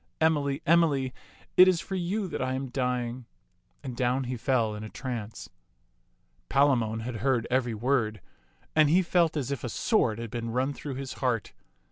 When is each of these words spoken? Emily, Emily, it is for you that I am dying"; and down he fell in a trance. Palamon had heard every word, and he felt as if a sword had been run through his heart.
Emily, 0.19 0.63
Emily, 0.65 1.13
it 1.57 1.67
is 1.67 1.79
for 1.79 1.93
you 1.93 2.27
that 2.27 2.41
I 2.41 2.53
am 2.55 2.69
dying"; 2.69 3.25
and 3.83 3.95
down 3.95 4.23
he 4.23 4.35
fell 4.35 4.73
in 4.73 4.83
a 4.83 4.89
trance. 4.89 5.47
Palamon 6.49 7.01
had 7.01 7.17
heard 7.17 7.45
every 7.51 7.75
word, 7.75 8.19
and 8.75 8.89
he 8.89 9.03
felt 9.03 9.37
as 9.37 9.51
if 9.51 9.63
a 9.63 9.69
sword 9.69 10.17
had 10.17 10.31
been 10.31 10.49
run 10.49 10.73
through 10.73 10.95
his 10.95 11.13
heart. 11.21 11.53